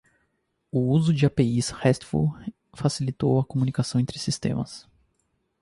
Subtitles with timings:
[0.71, 2.31] O uso de APIs RESTful
[2.73, 4.87] facilitou a comunicação entre sistemas.